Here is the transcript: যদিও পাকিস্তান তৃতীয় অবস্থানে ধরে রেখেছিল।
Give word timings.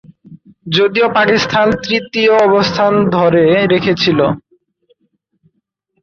যদিও 0.75 1.07
পাকিস্তান 1.17 1.67
তৃতীয় 1.83 2.33
অবস্থানে 2.47 2.99
ধরে 3.15 3.43
রেখেছিল। 3.73 4.19